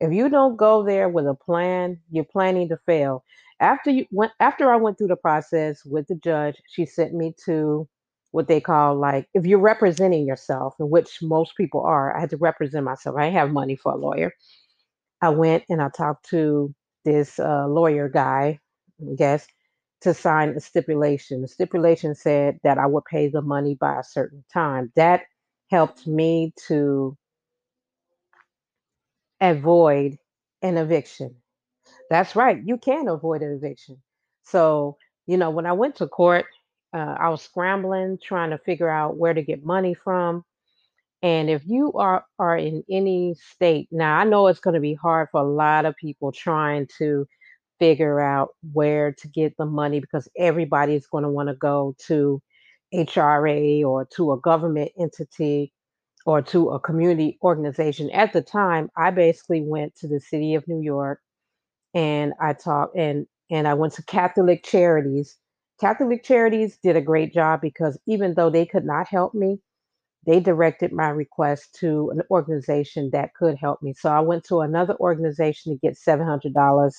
If 0.00 0.12
you 0.12 0.28
don't 0.28 0.56
go 0.56 0.82
there 0.84 1.08
with 1.08 1.26
a 1.26 1.34
plan, 1.34 2.00
you're 2.10 2.24
planning 2.24 2.68
to 2.70 2.78
fail. 2.86 3.24
After 3.60 3.90
you 3.90 4.06
went 4.10 4.32
after 4.40 4.72
I 4.72 4.76
went 4.76 4.98
through 4.98 5.08
the 5.08 5.16
process 5.16 5.84
with 5.84 6.06
the 6.08 6.14
judge, 6.16 6.56
she 6.68 6.86
sent 6.86 7.14
me 7.14 7.34
to 7.46 7.88
what 8.32 8.48
they 8.48 8.60
call 8.60 8.96
like 8.96 9.28
if 9.34 9.46
you're 9.46 9.58
representing 9.58 10.26
yourself, 10.26 10.74
in 10.80 10.90
which 10.90 11.18
most 11.22 11.56
people 11.56 11.82
are, 11.82 12.16
I 12.16 12.20
had 12.20 12.30
to 12.30 12.36
represent 12.38 12.84
myself. 12.84 13.16
I 13.18 13.26
have 13.28 13.52
money 13.52 13.76
for 13.76 13.92
a 13.92 13.96
lawyer. 13.96 14.32
I 15.22 15.30
went 15.30 15.64
and 15.68 15.80
I 15.82 15.88
talked 15.90 16.28
to 16.30 16.74
this 17.04 17.38
uh, 17.38 17.66
lawyer 17.68 18.08
guy, 18.08 18.58
I 19.00 19.14
guess, 19.16 19.46
to 20.02 20.14
sign 20.14 20.50
a 20.50 20.60
stipulation. 20.60 21.42
The 21.42 21.48
stipulation 21.48 22.14
said 22.14 22.58
that 22.64 22.78
I 22.78 22.86
would 22.86 23.04
pay 23.04 23.28
the 23.28 23.42
money 23.42 23.74
by 23.74 23.98
a 23.98 24.04
certain 24.04 24.44
time. 24.52 24.92
That 24.96 25.22
helped 25.70 26.06
me 26.06 26.52
to 26.68 27.16
avoid 29.40 30.18
an 30.62 30.76
eviction 30.76 31.34
That's 32.10 32.36
right. 32.36 32.62
You 32.64 32.78
can 32.78 33.08
avoid 33.08 33.42
an 33.42 33.52
eviction. 33.54 34.02
So, 34.44 34.98
you 35.26 35.36
know, 35.38 35.50
when 35.50 35.66
I 35.66 35.72
went 35.72 35.96
to 35.96 36.08
court, 36.08 36.46
uh, 36.94 37.16
I 37.20 37.28
was 37.30 37.42
scrambling, 37.42 38.18
trying 38.22 38.50
to 38.50 38.58
figure 38.58 38.88
out 38.90 39.16
where 39.18 39.34
to 39.34 39.42
get 39.42 39.64
money 39.64 39.94
from. 39.94 40.44
And 41.22 41.50
if 41.50 41.62
you 41.66 41.92
are 41.94 42.24
are 42.38 42.56
in 42.56 42.82
any 42.90 43.34
state, 43.34 43.88
now 43.90 44.18
I 44.18 44.24
know 44.24 44.46
it's 44.46 44.60
going 44.60 44.74
to 44.74 44.80
be 44.80 44.94
hard 44.94 45.28
for 45.32 45.40
a 45.40 45.50
lot 45.50 45.84
of 45.84 45.96
people 45.96 46.32
trying 46.32 46.88
to 46.98 47.26
figure 47.78 48.20
out 48.20 48.50
where 48.72 49.12
to 49.12 49.28
get 49.28 49.56
the 49.58 49.66
money 49.66 50.00
because 50.00 50.28
everybody's 50.38 51.06
going 51.06 51.24
to 51.24 51.30
want 51.30 51.48
to 51.48 51.54
go 51.54 51.94
to 52.06 52.40
HRA 52.94 53.84
or 53.84 54.06
to 54.16 54.32
a 54.32 54.40
government 54.40 54.92
entity 54.98 55.72
or 56.26 56.42
to 56.42 56.70
a 56.70 56.80
community 56.80 57.38
organization. 57.42 58.10
At 58.10 58.32
the 58.32 58.42
time, 58.42 58.90
I 58.96 59.10
basically 59.10 59.62
went 59.62 59.94
to 59.96 60.08
the 60.08 60.20
city 60.20 60.54
of 60.54 60.66
New 60.68 60.80
York 60.82 61.20
and 61.94 62.34
I 62.40 62.52
talked 62.54 62.96
and 62.96 63.26
and 63.50 63.66
I 63.66 63.74
went 63.74 63.94
to 63.94 64.04
Catholic 64.04 64.62
Charities. 64.64 65.36
Catholic 65.80 66.22
Charities 66.22 66.78
did 66.82 66.96
a 66.96 67.00
great 67.00 67.34
job 67.34 67.60
because 67.60 67.98
even 68.06 68.34
though 68.34 68.50
they 68.50 68.66
could 68.66 68.84
not 68.84 69.08
help 69.08 69.34
me, 69.34 69.60
they 70.26 70.40
directed 70.40 70.92
my 70.92 71.08
request 71.10 71.76
to 71.80 72.10
an 72.10 72.22
organization 72.30 73.10
that 73.12 73.34
could 73.34 73.56
help 73.56 73.82
me. 73.82 73.94
So 73.94 74.10
I 74.10 74.20
went 74.20 74.44
to 74.44 74.60
another 74.60 74.96
organization 74.96 75.72
to 75.72 75.78
get 75.80 75.96
$700. 75.98 76.92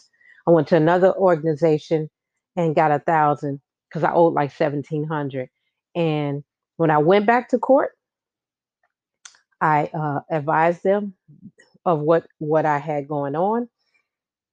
I 0.48 0.52
went 0.52 0.68
to 0.70 0.78
another 0.78 1.14
organization 1.16 2.10
and 2.58 2.76
got 2.76 2.92
a 2.92 3.00
thousand 3.00 3.62
because 3.90 4.04
I 4.04 4.14
owed 4.14 4.34
like 4.34 4.52
1700. 4.58 5.50
And 5.96 6.44
when 6.78 6.92
I 6.92 7.00
went 7.00 7.28
back 7.28 7.50
to 7.50 7.60
court, 7.60 7.92
I 9.62 9.90
uh, 9.94 10.22
advised 10.32 10.84
them 10.84 11.16
of 11.86 12.00
what 12.02 12.28
what 12.40 12.66
I 12.66 12.80
had 12.80 13.08
going 13.08 13.36
on 13.36 13.70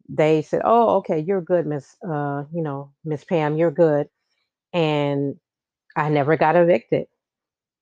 they 0.09 0.43
said, 0.43 0.63
"Oh, 0.65 0.97
okay, 0.99 1.21
you're 1.21 1.43
good, 1.43 1.67
Miss, 1.67 1.97
uh, 2.09 2.45
you 2.53 2.63
know, 2.63 2.93
Miss 3.05 3.25
Pam, 3.25 3.57
you're 3.59 3.71
good." 3.73 4.09
And 4.73 5.37
I 5.97 6.11
never 6.11 6.37
got 6.37 6.57
evicted 6.57 7.07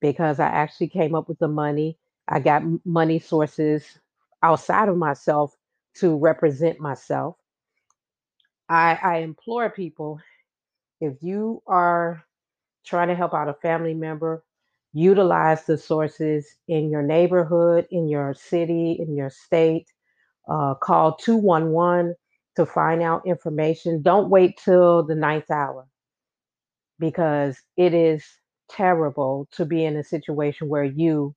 because 0.06 0.38
I 0.40 0.46
actually 0.46 0.88
came 0.88 1.16
up 1.16 1.28
with 1.28 1.40
the 1.40 1.48
money. 1.48 1.98
I 2.28 2.38
got 2.40 2.62
money 2.84 3.18
sources 3.18 3.98
outside 4.42 4.88
of 4.88 4.96
myself 4.96 5.56
to 5.96 6.16
represent 6.16 6.78
myself. 6.80 7.36
I, 8.68 8.98
I 9.02 9.16
implore 9.18 9.70
people 9.70 10.20
if 11.00 11.14
you 11.22 11.62
are 11.66 12.24
trying 12.84 13.08
to 13.08 13.16
help 13.16 13.34
out 13.34 13.48
a 13.48 13.54
family 13.54 13.94
member, 13.94 14.44
utilize 14.92 15.64
the 15.64 15.76
sources 15.76 16.46
in 16.68 16.90
your 16.90 17.02
neighborhood, 17.02 17.86
in 17.90 18.08
your 18.08 18.34
city, 18.34 18.98
in 19.00 19.16
your 19.16 19.30
state 19.30 19.88
uh, 20.48 20.74
call 20.74 21.16
211 21.16 22.14
to 22.56 22.66
find 22.66 23.02
out 23.02 23.26
information. 23.26 24.02
Don't 24.02 24.30
wait 24.30 24.56
till 24.64 25.02
the 25.02 25.16
ninth 25.16 25.50
hour 25.50 25.86
because 26.98 27.58
it 27.76 27.92
is 27.92 28.24
terrible 28.68 29.48
to 29.52 29.64
be 29.64 29.84
in 29.84 29.96
a 29.96 30.04
situation 30.04 30.68
where 30.68 30.84
you 30.84 31.34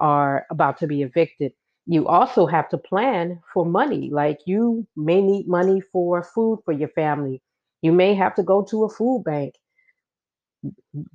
are 0.00 0.46
about 0.50 0.78
to 0.78 0.86
be 0.86 1.02
evicted. 1.02 1.52
You 1.86 2.06
also 2.06 2.46
have 2.46 2.68
to 2.70 2.78
plan 2.78 3.40
for 3.52 3.64
money. 3.64 4.10
Like 4.10 4.40
you 4.46 4.86
may 4.96 5.20
need 5.20 5.48
money 5.48 5.80
for 5.80 6.22
food 6.22 6.60
for 6.64 6.72
your 6.72 6.88
family. 6.90 7.42
You 7.82 7.92
may 7.92 8.14
have 8.14 8.34
to 8.36 8.42
go 8.42 8.62
to 8.64 8.84
a 8.84 8.88
food 8.88 9.24
bank. 9.24 9.54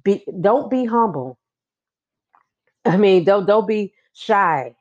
Be, 0.04 0.26
don't 0.42 0.70
be 0.70 0.86
humble. 0.86 1.40
I 2.86 2.98
mean, 2.98 3.24
don't 3.24 3.46
don't 3.46 3.68
be 3.68 3.94
shy. 4.14 4.76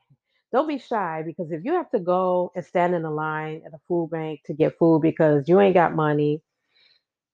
Don't 0.51 0.67
be 0.67 0.77
shy 0.79 1.23
because 1.25 1.51
if 1.51 1.63
you 1.63 1.73
have 1.73 1.89
to 1.91 1.99
go 1.99 2.51
and 2.55 2.65
stand 2.65 2.95
in 2.95 3.03
a 3.05 3.11
line 3.11 3.61
at 3.65 3.73
a 3.73 3.79
food 3.87 4.09
bank 4.11 4.41
to 4.45 4.53
get 4.53 4.77
food 4.77 5.01
because 5.01 5.47
you 5.49 5.59
ain't 5.59 5.73
got 5.73 5.95
money, 5.95 6.41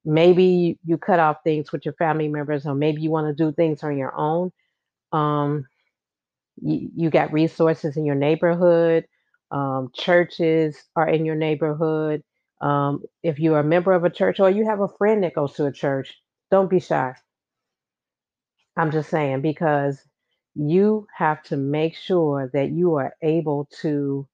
maybe 0.05 0.79
you 0.85 0.97
cut 0.97 1.19
off 1.19 1.37
things 1.43 1.71
with 1.71 1.85
your 1.85 1.93
family 1.95 2.27
members, 2.27 2.65
or 2.65 2.75
maybe 2.75 3.01
you 3.01 3.09
want 3.09 3.27
to 3.27 3.43
do 3.43 3.53
things 3.53 3.83
on 3.83 3.97
your 3.97 4.15
own. 4.15 4.51
Um, 5.11 5.65
you, 6.61 6.89
you 6.95 7.09
got 7.09 7.33
resources 7.33 7.97
in 7.97 8.05
your 8.05 8.15
neighborhood. 8.15 9.05
Um, 9.51 9.89
churches 9.95 10.77
are 10.95 11.07
in 11.07 11.25
your 11.25 11.35
neighborhood. 11.35 12.23
Um, 12.61 13.03
if 13.23 13.39
you're 13.39 13.59
a 13.59 13.63
member 13.63 13.91
of 13.91 14.03
a 14.03 14.09
church 14.09 14.39
or 14.39 14.49
you 14.49 14.65
have 14.65 14.79
a 14.79 14.87
friend 14.97 15.23
that 15.23 15.35
goes 15.35 15.53
to 15.53 15.65
a 15.65 15.71
church, 15.71 16.13
don't 16.49 16.69
be 16.69 16.79
shy. 16.79 17.13
I'm 18.77 18.91
just 18.91 19.09
saying 19.09 19.41
because 19.41 20.01
you 20.55 21.07
have 21.15 21.43
to 21.43 21.57
make 21.57 21.95
sure 21.95 22.49
that 22.53 22.71
you 22.71 22.95
are 22.95 23.13
able 23.21 23.67
to 23.81 24.27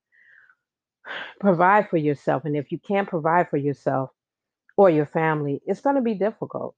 provide 1.40 1.90
for 1.90 1.98
yourself. 1.98 2.46
And 2.46 2.56
if 2.56 2.72
you 2.72 2.80
can't 2.80 3.10
provide 3.10 3.50
for 3.50 3.58
yourself 3.58 4.12
or 4.80 4.90
your 4.90 5.08
family, 5.08 5.62
it's 5.68 5.82
going 5.82 5.98
to 5.98 6.04
be 6.04 6.16
difficult. 6.16 6.76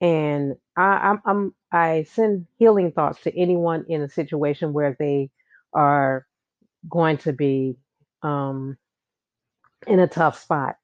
And 0.00 0.54
I, 0.78 0.84
I'm, 0.84 1.22
I'm, 1.26 1.54
I 1.72 2.04
send 2.14 2.46
healing 2.58 2.92
thoughts 2.92 3.22
to 3.24 3.38
anyone 3.38 3.86
in 3.88 4.02
a 4.02 4.10
situation 4.10 4.72
where 4.72 4.96
they 4.98 5.30
are 5.74 6.26
going 6.88 7.18
to 7.18 7.34
be 7.34 7.76
um, 8.22 8.78
in 9.86 10.00
a 10.00 10.08
tough 10.08 10.40
spot 10.42 10.76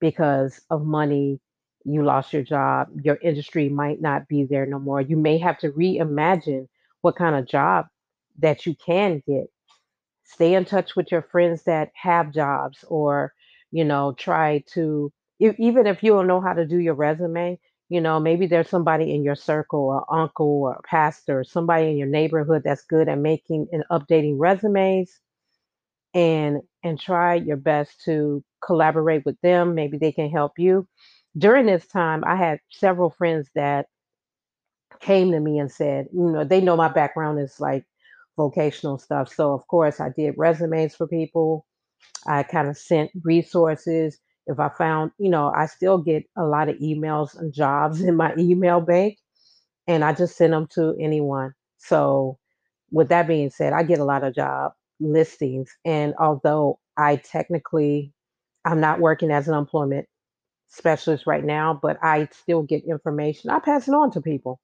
because 0.00 0.60
of 0.70 0.84
money. 0.84 1.40
You 1.86 2.04
lost 2.04 2.34
your 2.34 2.44
job. 2.44 2.88
Your 3.02 3.16
industry 3.22 3.70
might 3.70 4.02
not 4.02 4.28
be 4.28 4.44
there 4.44 4.66
no 4.66 4.80
more. 4.80 5.00
You 5.00 5.16
may 5.16 5.38
have 5.38 5.58
to 5.60 5.70
reimagine 5.72 6.68
what 7.02 7.16
kind 7.16 7.36
of 7.36 7.46
job 7.48 7.86
that 8.40 8.66
you 8.66 8.76
can 8.76 9.22
get 9.26 9.46
stay 10.24 10.54
in 10.54 10.64
touch 10.66 10.96
with 10.96 11.12
your 11.12 11.22
friends 11.22 11.64
that 11.64 11.90
have 11.94 12.32
jobs 12.32 12.84
or 12.88 13.32
you 13.72 13.84
know 13.84 14.14
try 14.18 14.64
to 14.74 15.12
e- 15.42 15.56
even 15.58 15.86
if 15.86 16.02
you 16.02 16.12
don't 16.12 16.28
know 16.28 16.40
how 16.40 16.54
to 16.54 16.66
do 16.66 16.78
your 16.78 16.94
resume 16.94 17.58
you 17.90 18.00
know 18.00 18.20
maybe 18.20 18.46
there's 18.46 18.68
somebody 18.68 19.14
in 19.14 19.24
your 19.24 19.36
circle 19.36 19.80
or 19.80 20.14
uncle 20.14 20.62
or 20.64 20.74
a 20.74 20.82
pastor 20.82 21.40
or 21.40 21.44
somebody 21.44 21.90
in 21.90 21.98
your 21.98 22.08
neighborhood 22.08 22.62
that's 22.64 22.84
good 22.84 23.08
at 23.08 23.18
making 23.18 23.68
and 23.72 23.84
updating 23.90 24.36
resumes 24.38 25.20
and 26.14 26.60
and 26.84 27.00
try 27.00 27.34
your 27.34 27.56
best 27.56 28.02
to 28.04 28.44
collaborate 28.64 29.24
with 29.26 29.40
them 29.42 29.74
maybe 29.74 29.98
they 29.98 30.12
can 30.12 30.30
help 30.30 30.52
you 30.58 30.86
during 31.38 31.66
this 31.66 31.86
time 31.86 32.24
i 32.26 32.36
had 32.36 32.60
several 32.70 33.10
friends 33.10 33.50
that 33.54 33.86
came 35.00 35.32
to 35.32 35.40
me 35.40 35.58
and 35.58 35.70
said, 35.70 36.08
you 36.12 36.30
know, 36.30 36.44
they 36.44 36.60
know 36.60 36.76
my 36.76 36.88
background 36.88 37.40
is 37.40 37.60
like 37.60 37.84
vocational 38.36 38.98
stuff. 38.98 39.32
So 39.32 39.52
of 39.52 39.66
course 39.68 40.00
I 40.00 40.10
did 40.10 40.34
resumes 40.36 40.94
for 40.94 41.06
people. 41.06 41.66
I 42.26 42.42
kind 42.44 42.68
of 42.68 42.76
sent 42.78 43.10
resources. 43.24 44.18
If 44.46 44.60
I 44.60 44.68
found, 44.70 45.12
you 45.18 45.30
know, 45.30 45.52
I 45.54 45.66
still 45.66 45.98
get 45.98 46.24
a 46.36 46.44
lot 46.44 46.68
of 46.68 46.76
emails 46.78 47.38
and 47.38 47.52
jobs 47.52 48.00
in 48.02 48.16
my 48.16 48.34
email 48.38 48.80
bank, 48.80 49.18
and 49.86 50.04
I 50.04 50.12
just 50.12 50.36
send 50.36 50.52
them 50.52 50.66
to 50.74 50.96
anyone. 51.00 51.54
So 51.78 52.38
with 52.90 53.08
that 53.08 53.26
being 53.28 53.50
said, 53.50 53.72
I 53.72 53.82
get 53.82 53.98
a 53.98 54.04
lot 54.04 54.24
of 54.24 54.34
job 54.34 54.72
listings. 55.00 55.70
And 55.84 56.14
although 56.20 56.78
I 56.96 57.16
technically 57.16 58.12
I'm 58.64 58.80
not 58.80 59.00
working 59.00 59.30
as 59.32 59.48
an 59.48 59.54
employment 59.54 60.06
specialist 60.68 61.26
right 61.26 61.44
now, 61.44 61.78
but 61.82 61.98
I 62.02 62.28
still 62.32 62.62
get 62.62 62.84
information. 62.84 63.50
I 63.50 63.60
pass 63.60 63.88
it 63.88 63.94
on 63.94 64.10
to 64.12 64.20
people 64.22 64.60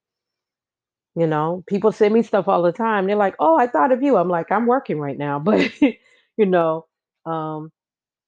You 1.14 1.26
know, 1.26 1.64
people 1.66 1.90
send 1.92 2.14
me 2.14 2.22
stuff 2.22 2.46
all 2.48 2.62
the 2.62 2.72
time. 2.72 3.06
They're 3.06 3.16
like, 3.16 3.34
"Oh, 3.40 3.56
I 3.58 3.66
thought 3.66 3.90
of 3.92 4.02
you." 4.02 4.16
I'm 4.16 4.28
like, 4.28 4.52
"I'm 4.52 4.66
working 4.66 4.98
right 5.00 5.18
now," 5.18 5.38
but 5.40 5.70
you 6.36 6.46
know, 6.46 6.86
um, 7.26 7.72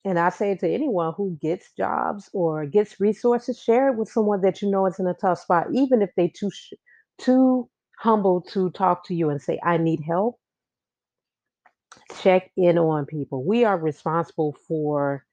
and 0.04 0.18
I 0.18 0.30
say 0.30 0.56
to 0.56 0.68
anyone 0.68 1.14
who 1.16 1.38
gets 1.42 1.72
jobs 1.74 2.30
or 2.32 2.66
gets 2.66 3.00
resources, 3.00 3.60
share 3.60 3.90
it 3.90 3.96
with 3.98 4.08
someone 4.10 4.40
that 4.42 4.62
you 4.62 4.70
know 4.70 4.86
is 4.86 4.98
in 4.98 5.06
a 5.06 5.14
tough 5.14 5.40
spot, 5.40 5.68
even 5.72 6.02
if 6.02 6.10
they 6.16 6.28
too 6.28 6.50
too 7.18 7.68
humble 7.98 8.40
to 8.42 8.70
talk 8.70 9.06
to 9.06 9.14
you 9.14 9.30
and 9.30 9.42
say, 9.42 9.58
"I 9.62 9.76
need 9.78 10.00
help." 10.00 10.38
Check 12.22 12.50
in 12.56 12.78
on 12.78 13.06
people. 13.06 13.44
We 13.44 13.64
are 13.64 13.76
responsible 13.78 14.56
for, 14.68 15.24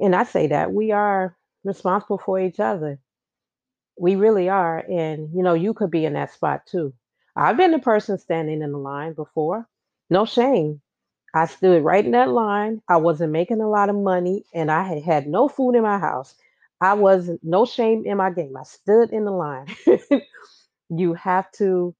and 0.00 0.14
I 0.16 0.24
say 0.24 0.48
that 0.48 0.72
we 0.72 0.92
are 0.92 1.36
responsible 1.64 2.18
for 2.18 2.40
each 2.40 2.60
other. 2.60 3.00
We 3.98 4.16
really 4.16 4.48
are. 4.48 4.78
And, 4.78 5.30
you 5.34 5.42
know, 5.42 5.54
you 5.54 5.74
could 5.74 5.90
be 5.90 6.04
in 6.04 6.14
that 6.14 6.32
spot 6.32 6.66
too. 6.66 6.94
I've 7.36 7.56
been 7.56 7.72
the 7.72 7.78
person 7.78 8.18
standing 8.18 8.62
in 8.62 8.72
the 8.72 8.78
line 8.78 9.14
before. 9.14 9.68
No 10.10 10.24
shame. 10.26 10.80
I 11.34 11.46
stood 11.46 11.82
right 11.84 12.04
in 12.04 12.12
that 12.12 12.30
line. 12.30 12.82
I 12.88 12.96
wasn't 12.98 13.32
making 13.32 13.60
a 13.60 13.68
lot 13.68 13.88
of 13.88 13.96
money 13.96 14.44
and 14.54 14.70
I 14.70 14.82
had 14.82 15.02
had 15.02 15.26
no 15.26 15.48
food 15.48 15.74
in 15.74 15.82
my 15.82 15.98
house. 15.98 16.34
I 16.80 16.94
wasn't, 16.94 17.40
no 17.42 17.64
shame 17.64 18.04
in 18.06 18.16
my 18.18 18.30
game. 18.30 18.56
I 18.56 18.64
stood 18.64 19.10
in 19.10 19.24
the 19.24 19.30
line. 19.30 19.66
you 20.90 21.14
have 21.14 21.50
to 21.52 21.94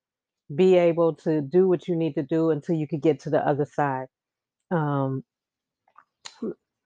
be 0.54 0.76
able 0.76 1.14
to 1.14 1.40
do 1.42 1.68
what 1.68 1.88
you 1.88 1.96
need 1.96 2.14
to 2.14 2.22
do 2.22 2.50
until 2.50 2.76
you 2.76 2.86
could 2.88 3.02
get 3.02 3.20
to 3.20 3.30
the 3.30 3.46
other 3.46 3.66
side. 3.66 4.06
Um, 4.70 5.24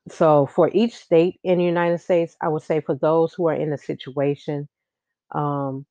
so, 0.09 0.47
for 0.47 0.71
each 0.73 0.95
state 0.97 1.41
in 1.43 1.59
the 1.59 1.65
United 1.65 1.99
States, 1.99 2.37
I 2.41 2.49
would 2.49 2.63
say 2.63 2.81
for 2.81 2.95
those 2.95 3.35
who 3.35 3.49
are 3.49 3.55
in 3.55 3.73
a 3.73 3.79
situation, 3.79 4.69
um, 5.33 5.87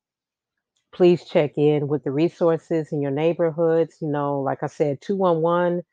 please 0.93 1.25
check 1.25 1.57
in 1.57 1.87
with 1.87 2.03
the 2.03 2.11
resources 2.11 2.91
in 2.91 3.01
your 3.01 3.11
neighborhoods. 3.11 3.97
You 4.01 4.09
know, 4.09 4.39
like 4.41 4.63
I 4.63 4.67
said, 4.67 5.01
211, 5.01 5.83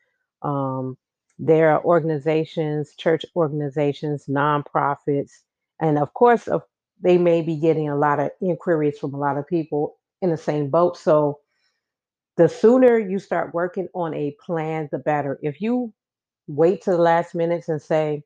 um, 0.42 0.96
there 1.38 1.70
are 1.72 1.84
organizations, 1.84 2.94
church 2.96 3.24
organizations, 3.36 4.26
nonprofits, 4.28 5.32
and 5.80 5.98
of 5.98 6.14
course, 6.14 6.48
of, 6.48 6.62
they 7.02 7.18
may 7.18 7.42
be 7.42 7.56
getting 7.58 7.88
a 7.88 7.96
lot 7.96 8.20
of 8.20 8.30
inquiries 8.42 8.98
from 8.98 9.14
a 9.14 9.18
lot 9.18 9.38
of 9.38 9.46
people 9.46 9.98
in 10.22 10.30
the 10.30 10.36
same 10.36 10.70
boat. 10.70 10.96
So, 10.96 11.40
the 12.36 12.48
sooner 12.48 12.98
you 12.98 13.18
start 13.18 13.54
working 13.54 13.88
on 13.94 14.14
a 14.14 14.36
plan, 14.44 14.88
the 14.92 14.98
better. 14.98 15.38
If 15.42 15.60
you 15.60 15.92
wait 16.48 16.82
to 16.82 16.92
the 16.92 16.98
last 16.98 17.34
minutes 17.34 17.68
and 17.68 17.82
say, 17.82 18.24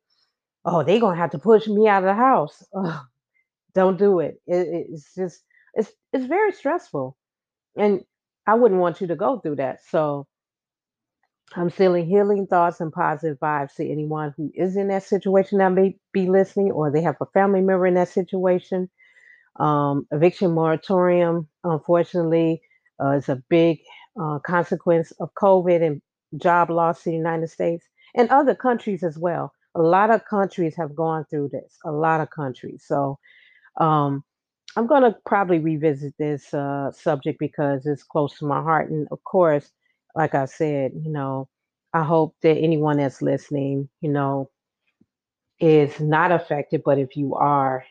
"Oh, 0.64 0.82
they're 0.84 1.00
gonna 1.00 1.16
have 1.16 1.30
to 1.32 1.38
push 1.38 1.68
me 1.68 1.88
out 1.88 2.04
of 2.04 2.08
the 2.08 2.14
house," 2.14 2.64
Ugh, 2.76 3.06
don't 3.74 3.98
do 3.98 4.20
it. 4.20 4.40
it. 4.46 4.88
It's 4.90 5.14
just 5.14 5.42
it's 5.74 5.92
it's 6.12 6.26
very 6.26 6.52
stressful, 6.52 7.16
and 7.76 8.04
I 8.46 8.54
wouldn't 8.54 8.80
want 8.80 9.00
you 9.00 9.08
to 9.08 9.16
go 9.16 9.40
through 9.40 9.56
that. 9.56 9.82
So 9.84 10.26
I'm 11.54 11.70
sending 11.70 12.06
healing 12.06 12.46
thoughts 12.46 12.80
and 12.80 12.92
positive 12.92 13.38
vibes 13.38 13.74
to 13.76 13.88
anyone 13.88 14.34
who 14.36 14.50
is 14.54 14.76
in 14.76 14.88
that 14.88 15.04
situation 15.04 15.58
that 15.58 15.72
may 15.72 15.96
be 16.12 16.28
listening, 16.28 16.72
or 16.72 16.90
they 16.90 17.02
have 17.02 17.16
a 17.20 17.26
family 17.26 17.60
member 17.60 17.86
in 17.86 17.94
that 17.94 18.08
situation. 18.08 18.90
Um, 19.58 20.06
eviction 20.10 20.52
moratorium, 20.52 21.48
unfortunately, 21.64 22.60
uh, 23.02 23.12
is 23.12 23.28
a 23.28 23.42
big 23.48 23.78
uh, 24.20 24.38
consequence 24.40 25.12
of 25.12 25.30
COVID 25.34 25.82
and 25.82 26.02
job 26.40 26.70
loss 26.70 27.06
in 27.06 27.12
the 27.12 27.18
United 27.18 27.48
States 27.48 27.86
and 28.14 28.28
other 28.30 28.54
countries 28.54 29.02
as 29.02 29.16
well. 29.16 29.52
A 29.74 29.82
lot 29.82 30.10
of 30.10 30.24
countries 30.24 30.74
have 30.76 30.94
gone 30.94 31.24
through 31.30 31.50
this, 31.52 31.78
a 31.84 31.92
lot 31.92 32.20
of 32.20 32.30
countries. 32.30 32.82
So 32.86 33.18
um, 33.78 34.24
I'm 34.76 34.86
going 34.86 35.02
to 35.02 35.16
probably 35.24 35.58
revisit 35.58 36.14
this 36.18 36.52
uh, 36.52 36.90
subject 36.92 37.38
because 37.38 37.86
it's 37.86 38.02
close 38.02 38.36
to 38.38 38.46
my 38.46 38.60
heart. 38.62 38.90
And 38.90 39.06
of 39.10 39.22
course, 39.24 39.70
like 40.16 40.34
I 40.34 40.46
said, 40.46 40.92
you 40.94 41.12
know, 41.12 41.48
I 41.92 42.02
hope 42.02 42.34
that 42.42 42.56
anyone 42.56 42.96
that's 42.96 43.22
listening, 43.22 43.88
you 44.00 44.10
know, 44.10 44.50
is 45.60 46.00
not 46.00 46.32
affected. 46.32 46.82
But 46.84 46.98
if 46.98 47.16
you 47.16 47.34
are, 47.34 47.84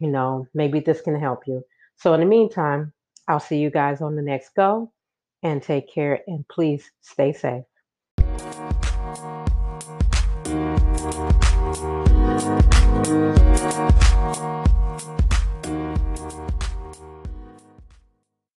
you 0.00 0.08
know, 0.08 0.46
maybe 0.54 0.80
this 0.80 1.00
can 1.00 1.18
help 1.18 1.46
you. 1.46 1.62
So 1.96 2.12
in 2.14 2.20
the 2.20 2.26
meantime, 2.26 2.92
I'll 3.28 3.40
see 3.40 3.58
you 3.58 3.70
guys 3.70 4.00
on 4.00 4.16
the 4.16 4.22
next 4.22 4.54
go 4.54 4.92
and 5.44 5.62
take 5.62 5.92
care 5.92 6.20
and 6.26 6.46
please 6.48 6.90
stay 7.00 7.32
safe. 7.32 7.62